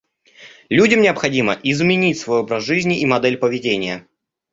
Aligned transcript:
Людям 0.69 1.01
необходимо 1.03 1.59
изменить 1.61 2.17
свой 2.17 2.39
образ 2.39 2.63
жизни 2.63 2.99
и 2.99 3.05
модель 3.05 3.37
поведения. 3.37 4.07